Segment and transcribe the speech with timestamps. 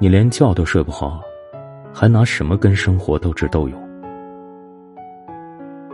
[0.00, 1.20] 你连觉都睡不好，
[1.92, 3.80] 还拿什么跟生活斗智斗勇？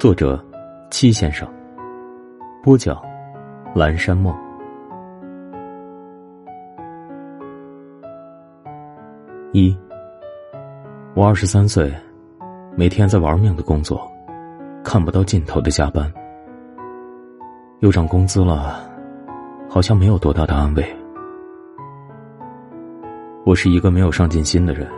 [0.00, 0.44] 作者：
[0.90, 1.48] 七先生。
[2.62, 3.00] 播讲：
[3.72, 4.34] 蓝山梦。
[9.52, 9.74] 一，
[11.14, 11.94] 我二十三岁，
[12.76, 14.10] 每天在玩命的工作，
[14.82, 16.12] 看不到尽头的加班，
[17.78, 18.84] 又涨工资了，
[19.68, 20.84] 好像没有多大的安慰。
[23.54, 24.90] 我是一个没有上进心的人，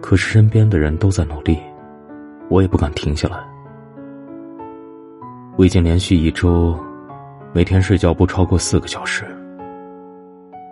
[0.00, 1.60] 可是身边的人都在努力，
[2.48, 3.38] 我也不敢停下来。
[5.58, 6.74] 我已经连续一周，
[7.52, 9.26] 每天睡觉不超过四个小时。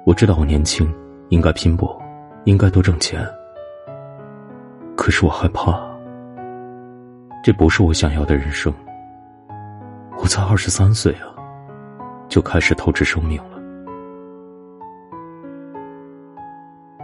[0.07, 0.91] 我知道我年轻，
[1.29, 1.95] 应该拼搏，
[2.45, 3.23] 应该多挣钱。
[4.97, 5.79] 可是我害怕，
[7.45, 8.73] 这不是我想要的人生。
[10.17, 11.37] 我才二十三岁啊，
[12.31, 13.58] 就开始透支生命了。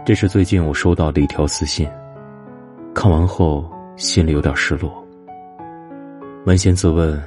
[0.05, 1.89] 这是最近我收到的一条私信，
[2.93, 5.03] 看完后心里有点失落。
[6.45, 7.19] 扪心自问，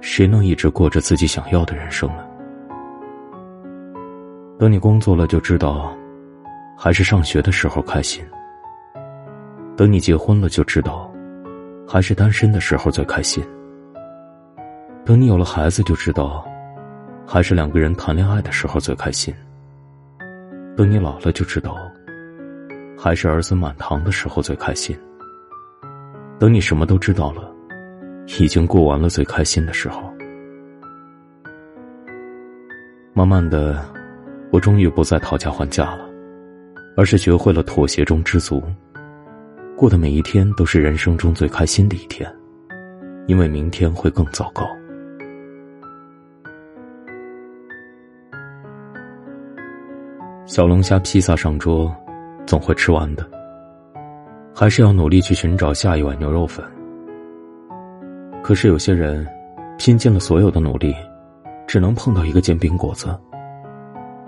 [0.00, 2.24] 谁能一直过着自己想要的人生呢？
[4.58, 5.94] 等你工作了就知道，
[6.74, 8.24] 还是上学的时候开心；
[9.76, 11.12] 等你结婚了就知道，
[11.86, 13.44] 还是单身的时候最开心；
[15.04, 16.42] 等你有了孩子就知道，
[17.26, 19.34] 还是两个人谈恋爱的时候最开心；
[20.74, 21.76] 等你老了就知道。
[22.96, 24.96] 还是儿子满堂的时候最开心。
[26.38, 27.50] 等你什么都知道了，
[28.40, 30.12] 已经过完了最开心的时候。
[33.14, 33.82] 慢慢的，
[34.50, 36.06] 我终于不再讨价还价了，
[36.96, 38.62] 而是学会了妥协中知足，
[39.76, 42.30] 过的每一天都是人生中最开心的一天，
[43.26, 44.66] 因为明天会更糟糕。
[50.44, 51.94] 小龙虾披萨上桌。
[52.46, 53.28] 总会吃完的，
[54.54, 56.64] 还是要努力去寻找下一碗牛肉粉。
[58.42, 59.26] 可是有些人，
[59.76, 60.94] 拼尽了所有的努力，
[61.66, 63.08] 只能碰到一个煎饼果子。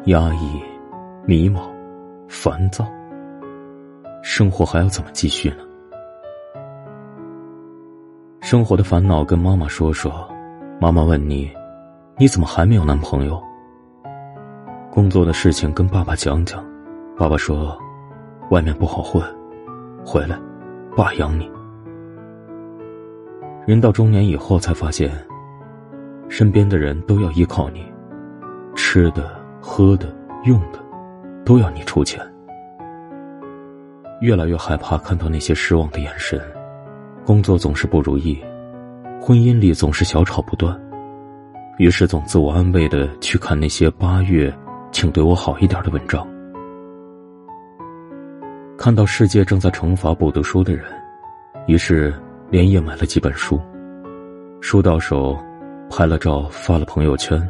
[0.06, 0.60] 压抑、
[1.24, 1.60] 迷茫、
[2.28, 2.84] 烦躁，
[4.22, 5.58] 生活还要怎么继续呢？
[8.40, 10.28] 生活的烦恼跟妈妈说说，
[10.80, 11.50] 妈妈问你，
[12.16, 13.40] 你怎么还没有男朋友？
[14.90, 16.64] 工作的事情跟爸爸讲讲，
[17.16, 17.78] 爸爸说。
[18.50, 19.22] 外面不好混，
[20.04, 20.38] 回来，
[20.96, 21.50] 爸养你。
[23.66, 25.12] 人到中年以后才发现，
[26.30, 27.84] 身边的人都要依靠你，
[28.74, 30.78] 吃的、喝的、用的，
[31.44, 32.20] 都要你出钱。
[34.22, 36.40] 越来越害怕看到那些失望的眼神，
[37.26, 38.38] 工作总是不如意，
[39.20, 40.74] 婚姻里总是小吵不断，
[41.76, 44.50] 于是总自我安慰的去看那些八月，
[44.90, 46.26] 请对我好一点的文章。
[48.78, 50.84] 看到世界正在惩罚不读书的人，
[51.66, 52.14] 于是
[52.48, 53.60] 连夜买了几本书，
[54.60, 55.36] 书到手，
[55.90, 57.44] 拍了照发了朋友圈，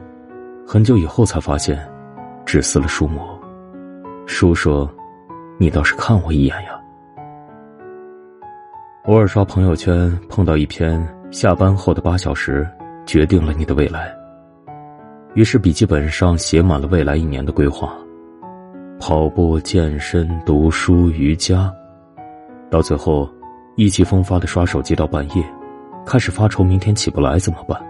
[0.66, 1.78] 很久以后才发现，
[2.46, 3.38] 只撕了书膜。
[4.26, 4.90] 书说
[5.60, 6.80] ：“你倒是看我一眼呀。”
[9.04, 12.66] 偶尔刷朋友圈碰到一篇“下班后的八小时
[13.04, 14.10] 决定了你的未来”，
[15.36, 17.94] 于是笔记本上写满了未来一年的规划。
[19.00, 21.72] 跑步、健身、读书、瑜伽，
[22.68, 23.28] 到最后，
[23.76, 25.44] 意气风发的刷手机到半夜，
[26.04, 27.80] 开始发愁明天起不来怎么办？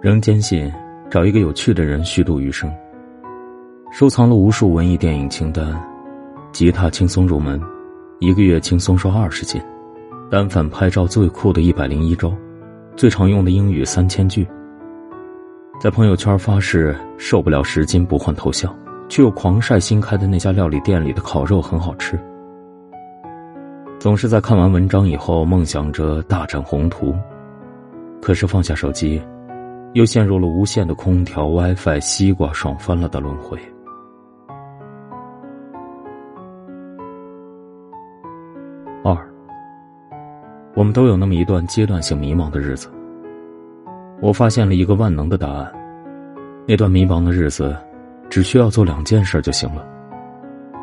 [0.00, 0.70] 仍坚信
[1.08, 2.70] 找一个有趣的人虚度余生。
[3.92, 5.80] 收藏了无数文艺电影清单，
[6.50, 7.60] 吉他轻松入门，
[8.18, 9.62] 一个月轻松瘦二十斤，
[10.28, 12.34] 单反拍照最酷的一百零一招。
[12.96, 14.46] 最常用的英语三千句，
[15.80, 18.72] 在朋友圈发誓瘦不了十斤不换头像，
[19.08, 22.18] 却又狂晒新开的那家料理店里的烤肉很好吃。
[23.98, 27.14] 总是在看完文章以后梦想着大展宏图，
[28.20, 29.20] 可是放下手机，
[29.94, 33.58] 又陷入了无限的空调、WiFi、西瓜爽翻了的轮回。
[40.82, 42.88] 我们都有那么一段阶段性迷茫的日子。
[44.20, 45.72] 我发现了一个万能的答案：
[46.66, 47.76] 那段迷茫的日子，
[48.28, 49.86] 只需要做两件事就行了，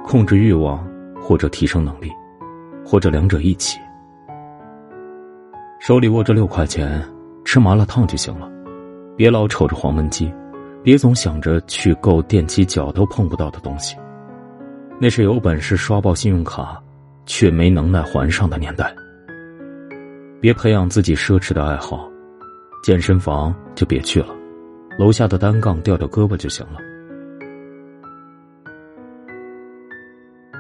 [0.06, 0.82] 控制欲望
[1.22, 2.10] 或者提升能力，
[2.86, 3.78] 或者两者一起。
[5.82, 7.04] 手里握着六块钱，
[7.44, 8.50] 吃麻辣烫就行了，
[9.18, 10.34] 别老瞅着黄焖鸡，
[10.82, 13.98] 别总想着去够电梯脚都碰不到的东西。
[14.98, 16.82] 那是有本事刷爆信用卡，
[17.26, 18.96] 却没能耐还上的年代。
[20.42, 22.10] 别培养自己奢侈的爱好，
[22.82, 24.34] 健身房就别去了，
[24.98, 26.80] 楼下的单杠掉掉胳膊就行了。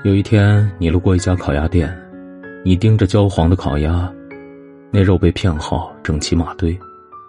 [0.03, 1.97] 有一天，你路过一家烤鸭店，
[2.65, 4.11] 你盯着焦黄的烤鸭，
[4.91, 6.77] 那肉被片好，整齐码堆，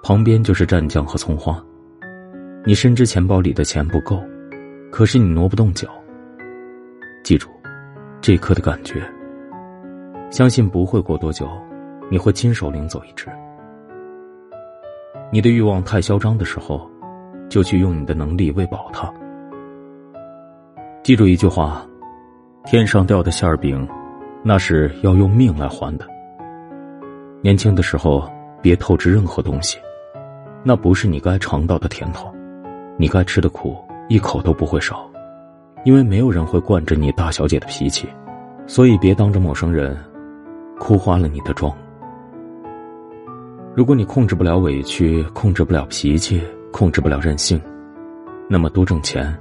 [0.03, 1.63] 旁边就是蘸酱和葱花。
[2.65, 4.21] 你深知钱包里的钱不够，
[4.91, 5.89] 可是你挪不动脚。
[7.23, 7.49] 记住，
[8.21, 9.01] 这一刻的感觉。
[10.31, 11.49] 相信不会过多久，
[12.11, 13.29] 你会亲手领走一只。
[15.33, 16.91] 你的欲望太嚣张的时候，
[17.49, 19.09] 就去用你的能力喂饱它。
[21.05, 21.87] 记住一句话：
[22.65, 23.89] 天上掉的馅儿饼，
[24.43, 26.07] 那是要用命来还的。
[27.43, 28.29] 年轻的时候，
[28.61, 29.79] 别透支任何东西，
[30.65, 32.29] 那不是你该尝到的甜头。
[32.99, 33.79] 你该吃的苦，
[34.09, 35.09] 一口都不会少，
[35.85, 38.09] 因为没有人会惯着你大小姐的脾气，
[38.67, 39.97] 所以别当着陌生人
[40.79, 41.73] 哭花了你的妆。
[43.81, 46.39] 如果你控制不了委屈，控制不了脾气，
[46.71, 47.59] 控制不了任性，
[48.47, 49.35] 那么多挣钱，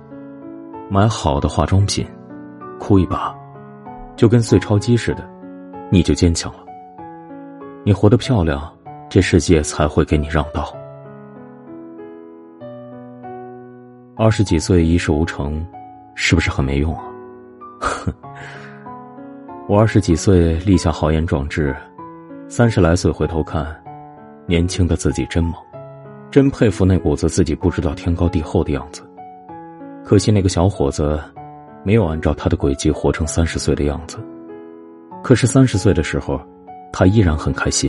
[0.89, 2.07] 买好的化妆品，
[2.79, 3.35] 哭一把，
[4.15, 5.29] 就跟碎钞机似的，
[5.91, 6.59] 你就坚强了。
[7.83, 8.73] 你活得漂亮，
[9.09, 10.73] 这世界才会给你让道。
[14.15, 15.67] 二十几岁一事无成，
[16.15, 17.03] 是不是很没用啊？
[17.81, 18.13] 哼
[19.67, 21.75] 我二十几岁立下豪言壮志，
[22.47, 23.65] 三十来岁回头看，
[24.49, 25.53] 年轻的自己真猛，
[26.31, 29.03] 真佩服那股子自己不知道天高地厚的样子。
[30.03, 31.19] 可惜那个小伙子，
[31.83, 34.17] 没有按照他的轨迹活成三十岁的样子。
[35.21, 36.41] 可是三十岁的时候，
[36.91, 37.87] 他依然很开心。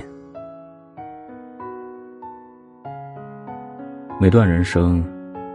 [4.21, 5.03] 每段人生。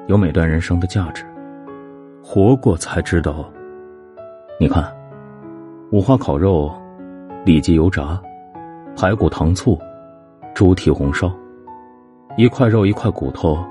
[0.07, 1.25] 有每段人生的价值，
[2.23, 3.51] 活过才知道。
[4.59, 4.85] 你看，
[5.91, 6.71] 五花烤肉、
[7.43, 8.21] 里脊油炸、
[8.95, 9.79] 排骨糖醋、
[10.55, 11.29] 猪蹄红烧，
[12.37, 13.63] 一块肉一块骨头，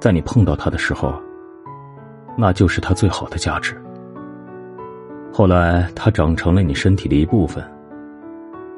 [0.00, 1.12] 在你碰到它的时候，
[2.38, 3.80] 那就是它最好的价值。
[5.30, 7.62] 后来，它长成了你身体的一部分，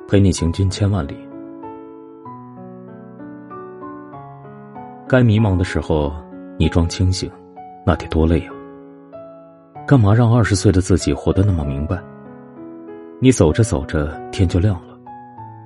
[0.09, 1.17] 陪你行军千万里。
[5.09, 6.13] 该迷茫的时候。
[6.61, 7.31] 你装清醒，
[7.87, 8.51] 那得多累啊！
[9.87, 12.03] 干嘛让二十岁的自己活得那么明白？
[13.21, 14.99] 你走着走着天就亮了，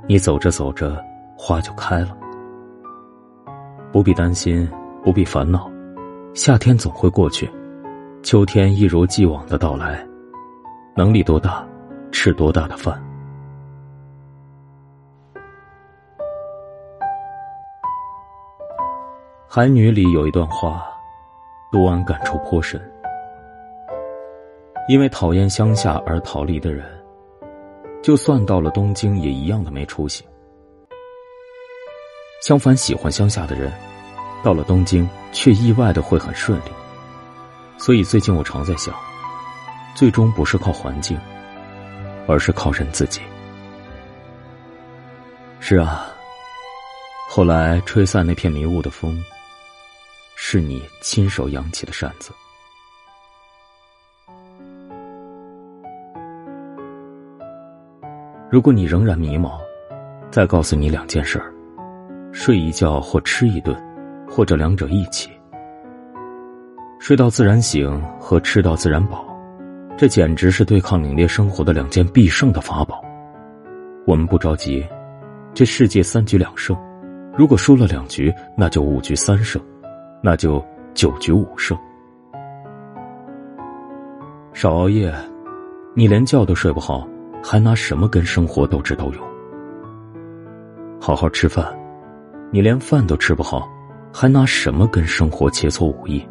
[0.07, 1.03] 你走着走着
[1.45, 2.17] 花就开了。
[3.93, 4.71] 不必担心，
[5.03, 5.69] 不必烦恼，
[6.35, 7.51] 夏天总会过去，
[8.23, 10.07] 秋天一如既往的到来。
[10.95, 11.67] 能力多大，
[12.13, 12.95] 吃多大的饭。
[19.49, 20.87] 《海女》里有一段话，
[21.73, 22.81] 读完感触颇深。
[24.89, 26.87] 因为讨厌乡下而逃离的人，
[28.01, 30.25] 就算到了东京，也一样的没出息。
[32.43, 33.73] 相反，喜欢乡下的人，
[34.43, 36.73] 到了东京却意外的会很顺利。
[37.79, 38.93] 所以最近我常在想，
[39.95, 41.17] 最终不是靠环境，
[42.27, 43.21] 而是靠人自己。
[45.61, 46.05] 是啊，
[47.29, 49.23] 后来吹散那片迷雾的风。
[50.35, 52.33] 是你亲手扬起的扇子。
[58.51, 59.53] 如果你仍然迷茫，
[60.33, 61.55] 再告诉你两件事儿：
[62.33, 63.77] 睡一觉或吃一顿，
[64.29, 65.31] 或者两者一起。
[66.99, 69.25] 睡到自然醒和吃到自然饱，
[69.97, 73.05] 这简直是对抗凛冽生活的两件必胜的法宝。
[74.07, 74.85] 我们不着急，
[75.53, 76.77] 这世界三局两胜，
[77.37, 79.61] 如果输了两局，那就五局三胜。
[80.25, 81.77] 那就九局五胜，
[84.53, 85.13] 少熬夜，
[85.97, 87.05] 你连觉都睡不好，
[87.43, 89.21] 还拿什么跟生活斗智斗勇？
[91.01, 91.67] 好好吃饭，
[92.55, 93.67] 你连饭都吃不好，
[94.13, 96.23] 还拿什么跟生活切磋武艺？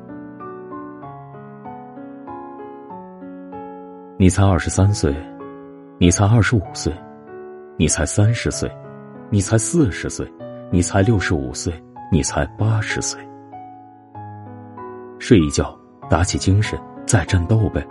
[4.19, 5.11] 你才二十三岁，
[5.97, 6.93] 你才二十五岁，
[7.75, 8.71] 你才三十岁，
[9.31, 10.31] 你才四十岁，
[10.69, 11.73] 你才六十五岁，
[12.11, 13.19] 你才八十岁。
[15.17, 15.75] 睡一觉，
[16.07, 17.83] 打起精神，再战斗呗。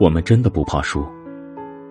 [0.00, 1.06] 我们真的不怕输，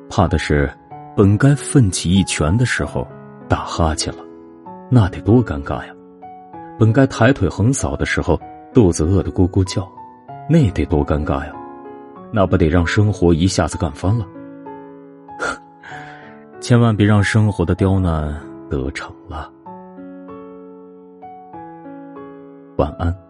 [0.09, 0.69] 怕的是
[1.15, 3.07] 本该奋起一拳的时候
[3.47, 4.26] 打哈欠了，
[4.89, 5.93] 那得多尴尬呀！
[6.79, 8.39] 本该抬腿横扫的时候，
[8.73, 9.87] 肚子饿得咕咕叫，
[10.49, 11.53] 那得多尴尬呀！
[12.31, 14.25] 那不得让生活一下子干翻了？
[16.59, 18.33] 千万别让生活的刁难
[18.69, 19.51] 得逞了。
[22.77, 23.26] 晚安。